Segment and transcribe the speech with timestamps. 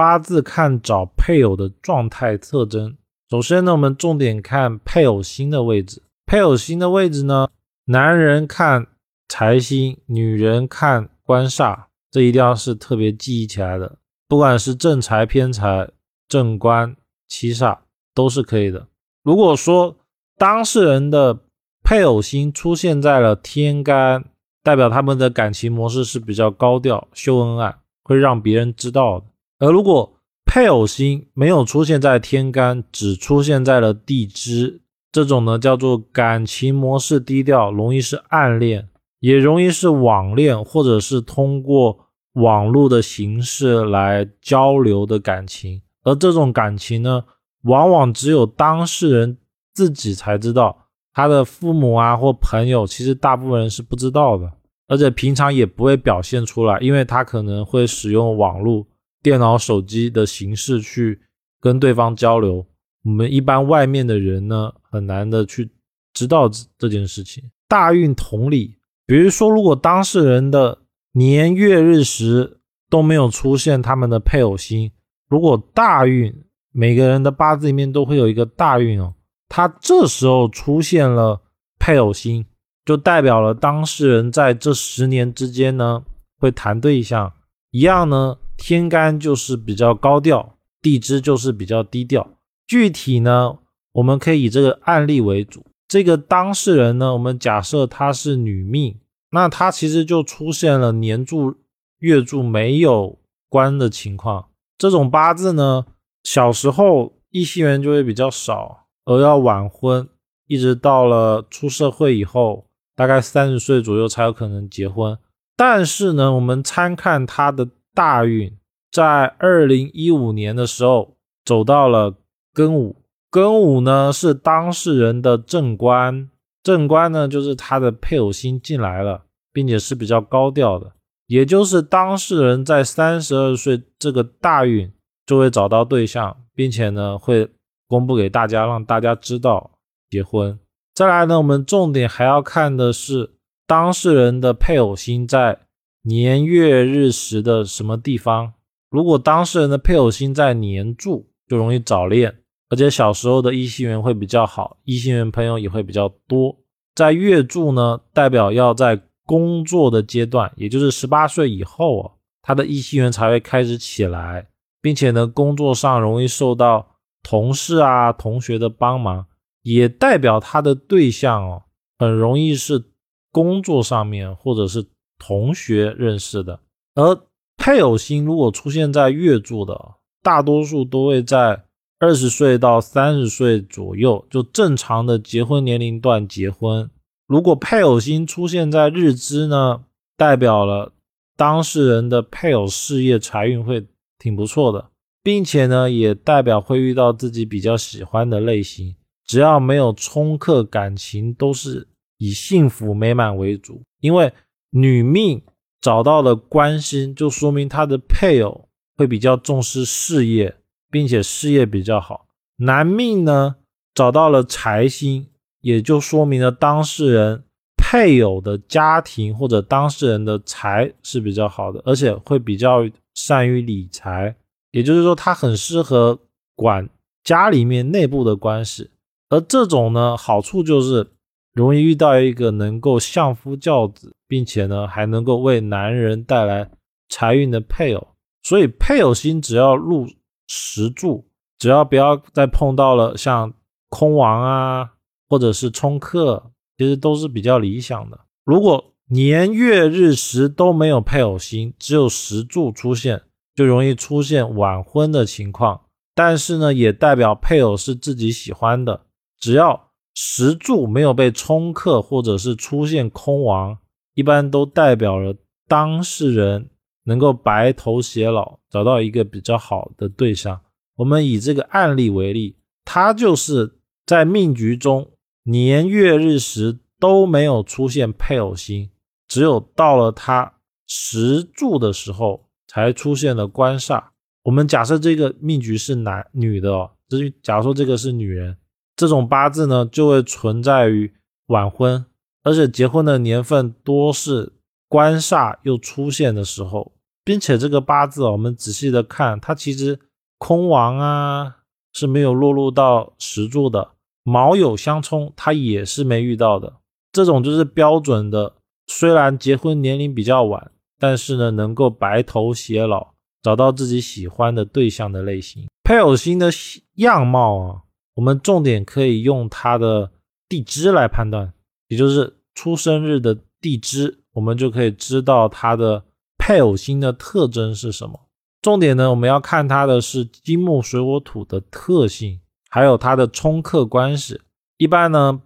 [0.00, 2.96] 八字看找配偶的状态特征。
[3.28, 6.02] 首先呢，我们重点看配偶星的位置。
[6.24, 7.48] 配偶星的位置呢，
[7.84, 8.86] 男人看
[9.28, 13.98] 财星，女人看官煞，这一定要是特别记忆起来的。
[14.26, 15.90] 不管是正财、偏财、
[16.26, 16.96] 正官、
[17.28, 17.80] 七煞，
[18.14, 18.86] 都是可以的。
[19.22, 19.98] 如果说
[20.38, 21.40] 当事人的
[21.84, 24.24] 配偶星出现在了天干，
[24.62, 29.26] 代表他们的感情模式是比较高调、秀恩爱，会让别人知道的。
[29.60, 30.16] 而如果
[30.46, 34.80] 配偶星没有出现在天干，只出现在了地支，
[35.12, 38.88] 这种呢叫做感情模式低调，容易是暗恋，
[39.20, 45.82] 也容易是网恋，或者是通过网络的形式来交流的感情。
[46.02, 47.22] 而这种感情呢，
[47.64, 49.36] 往往只有当事人
[49.74, 54.50] 自己才知道，他的父母啊或朋友，其实大部分人是不知道的，
[54.88, 58.86] 而且平常也不会表现出来，因为他可能会使用网络。
[59.22, 61.20] 电脑、手机的形式去
[61.60, 62.66] 跟对方交流，
[63.04, 65.70] 我们一般外面的人呢，很难的去
[66.14, 67.44] 知道这件事情。
[67.68, 70.78] 大运同理，比如说，如果当事人的
[71.12, 74.90] 年月日时都没有出现他们的配偶星，
[75.28, 76.34] 如果大运
[76.72, 79.14] 每个人的八字里面都会有一个大运哦，
[79.48, 81.42] 他这时候出现了
[81.78, 82.46] 配偶星，
[82.84, 86.02] 就代表了当事人在这十年之间呢
[86.38, 87.32] 会谈对象，
[87.70, 88.38] 一样呢。
[88.62, 92.28] 天干就是比较高调，地支就是比较低调。
[92.66, 93.58] 具体呢，
[93.92, 95.64] 我们可以以这个案例为主。
[95.88, 101.56] 这个当事人呢，我们假设她是女命，那她其实就出现了年柱、
[102.00, 104.48] 月柱没有关的情况。
[104.76, 105.86] 这种八字呢，
[106.22, 110.06] 小时候异性缘就会比较少，而要晚婚，
[110.46, 115.16] 一直到了出社会以后，大概三十岁左右才有可能结婚。
[115.56, 117.70] 但是呢，我们参看他的。
[117.94, 118.56] 大运
[118.90, 122.14] 在二零一五年的时候走到了
[122.54, 122.96] 庚午，
[123.30, 126.28] 庚午呢是当事人的正官，
[126.62, 130.92] 正官呢就是他的配偶星进来了，并且是比较高调的，
[131.26, 134.92] 也就是当事人在三十二岁这个大运
[135.26, 137.48] 就会找到对象，并且呢会
[137.86, 139.72] 公布给大家，让大家知道
[140.08, 140.58] 结婚。
[140.94, 143.34] 再来呢，我们重点还要看的是
[143.66, 145.60] 当事人的配偶星在。
[146.02, 148.54] 年月日时的什么地方？
[148.88, 152.34] 如果当事人的配偶星在年柱，就容易早恋，
[152.70, 156.56] 而且小时候的异性缘会比较好，异性缘朋友也会比较多。
[156.94, 162.10] 在月柱呢，代表要在工作的阶段，也就是十八岁以后啊，
[162.40, 164.48] 他的异性缘才会开始起来，
[164.80, 169.26] 并且呢，工作上容易受到同事啊、同学的帮忙，
[169.62, 171.62] 也代表他的对象哦，
[171.98, 172.86] 很容易是
[173.30, 174.86] 工作上面或者是。
[175.20, 176.58] 同学认识的，
[176.94, 177.20] 而
[177.58, 181.62] 配偶星如果出现在月柱的，大多数都会在
[181.98, 186.90] 二十岁到三十岁左右，就正常的结婚年龄段结婚。
[187.26, 189.84] 如果配偶星出现在日支呢，
[190.16, 190.94] 代表了
[191.36, 193.86] 当事人的配偶事业财运会
[194.18, 194.88] 挺不错的，
[195.22, 198.96] 并且呢，也代表会遇到自己比较喜欢的类型。
[199.26, 204.32] 只要没有冲克，感情都是以幸福美满为主，因为。
[204.70, 205.42] 女命
[205.80, 210.56] 找到了官星，就说明她的配偶会比较重视事业，
[210.90, 212.26] 并且事业比较好。
[212.56, 213.56] 男命呢
[213.94, 215.26] 找到了财星，
[215.60, 217.44] 也就说明了当事人
[217.76, 224.36] 配偶的家庭或者当事人的财是比较好的，而且会比较善于理财。
[224.70, 226.18] 也就是说，他很适合
[226.54, 226.88] 管
[227.24, 228.90] 家里面内部的关系。
[229.30, 231.10] 而这种呢好处就是。
[231.60, 236.70] 容易遇到一个能够相夫教子，并且呢还能够为男人带来
[237.10, 238.08] 财运的配偶，
[238.42, 240.08] 所以配偶星只要入
[240.48, 241.28] 十柱，
[241.58, 243.52] 只要不要再碰到了像
[243.90, 244.92] 空亡啊，
[245.28, 248.18] 或者是冲克，其实都是比较理想的。
[248.46, 253.20] 如果年月日时都没有配偶星，只有十柱出现，
[253.54, 255.82] 就容易出现晚婚的情况。
[256.14, 259.02] 但是呢，也代表配偶是自己喜欢的，
[259.38, 259.89] 只要。
[260.22, 263.78] 石柱没有被冲克，或者是出现空亡，
[264.12, 265.34] 一般都代表了
[265.66, 266.68] 当事人
[267.04, 270.60] 能够白头偕老，找到一个比较好的对象。
[270.96, 275.10] 我们以这个案例为例，他就是在命局中
[275.44, 278.90] 年月日时都没有出现配偶星，
[279.26, 280.52] 只有到了他
[280.86, 284.04] 石柱的时候才出现了官煞。
[284.42, 288.54] 我们假设这个命局是男女的哦，这就假如说这个是女人。
[289.00, 291.10] 这种八字呢，就会存在于
[291.46, 292.04] 晚婚，
[292.42, 294.52] 而且结婚的年份多是
[294.90, 296.92] 官煞又出现的时候，
[297.24, 299.98] 并且这个八字我们仔细的看，它其实
[300.36, 301.56] 空亡啊
[301.94, 303.92] 是没有落入到石柱的，
[304.22, 306.74] 卯酉相冲，它也是没遇到的。
[307.10, 308.56] 这种就是标准的，
[308.86, 315.68] 虽然结婚年龄比较晚，但是呢能够白头偕老，找到自己喜欢的对象的类型。
[315.82, 316.50] 配偶星的
[316.96, 317.80] 样貌啊，
[318.14, 320.10] 我们重点可以用它的
[320.48, 321.52] 地支来判断，
[321.88, 326.04] 也就是出生日的地支，我们就可以知道它的。
[326.42, 328.18] 配偶星的特征是什么？
[328.62, 329.10] 重点呢？
[329.10, 332.40] 我们要看它的是金木水火土的特性，
[332.70, 334.40] 还有它的冲克关系。
[334.78, 335.42] 一般呢，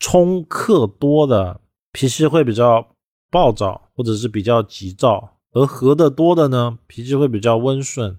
[0.00, 1.60] 冲克多的
[1.92, 2.96] 脾气会比较
[3.30, 8.18] 暴躁，或者是比较急躁；而合的多的呢，脾气会比较温顺。